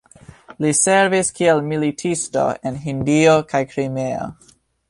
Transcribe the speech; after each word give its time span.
Li 0.65 0.71
servis 0.77 1.29
kiel 1.41 1.61
militisto 1.73 2.49
en 2.71 2.83
Hindio 2.87 3.39
kaj 3.53 3.65
Krimeo. 3.75 4.29